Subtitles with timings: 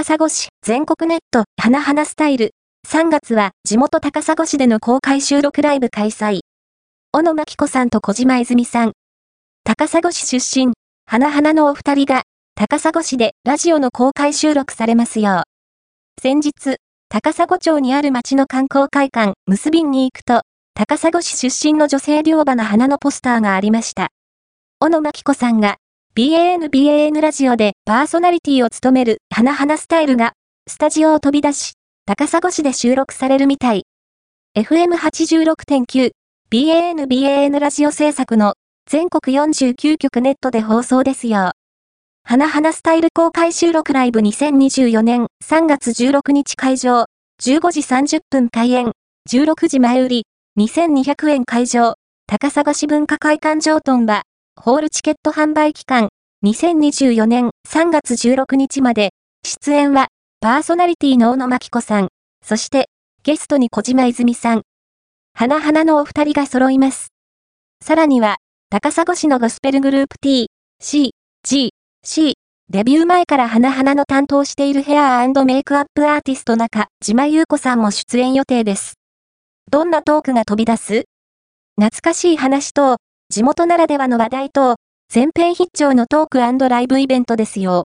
[0.00, 2.54] 高砂市全国ネット花々スタイル。
[2.88, 6.40] 3月は地元高砂市での公開収録ライブ開催。
[7.12, 8.92] 小野真紀子さんと小島泉さん。
[9.62, 10.72] 高砂市出身、
[11.04, 12.22] 花々のお二人が、
[12.54, 15.42] 高砂市でラジオの公開収録されますよう。
[16.22, 16.78] 先日、
[17.10, 24.08] 高砂町にある町の観光会館、結びに行くと、高砂市出身の女性両馬の花のポスターがありました。
[24.78, 25.76] 小野真紀子さんが、
[26.16, 30.32] BAN BAN ラジオでパーソナリティを務める花々スタイルが、
[30.68, 33.84] スタジオを飛び出し、高砂市で収録されるみたい。
[34.58, 36.10] FM86.9、
[36.50, 38.54] BAN BAN ラジオ制作の
[38.90, 41.52] 全国49局ネットで放送ですよ。
[42.24, 47.04] 花々スタイル公開収録ライブ2024年3月16日会場、
[47.40, 48.90] 15時30分開演、
[49.30, 50.26] 16時前売り、
[50.58, 51.94] 2200円会場、
[52.26, 54.22] 高砂市文化会館上トンは、
[54.62, 56.10] ホールチケット販売期間、
[56.44, 60.08] 2024年3月16日まで、出演は、
[60.42, 62.08] パーソナリティの小野真紀子さん、
[62.44, 62.90] そして、
[63.22, 64.62] ゲストに小島泉さん。
[65.32, 67.08] 花々のお二人が揃います。
[67.82, 68.36] さらには、
[68.68, 71.70] 高砂市のゴスペルグループ T、C、G、
[72.04, 72.34] C、
[72.68, 78.98] デビュー前から花々の担当しているヘアメイクアップアーティスト中、島優子さんも出演予定です。
[79.70, 81.04] どんなトークが飛び出す？
[81.80, 82.98] 懐かしい話と、
[83.32, 84.74] 地元ならではの話題と、
[85.08, 87.78] 全編必聴のトークライブイベントですよ。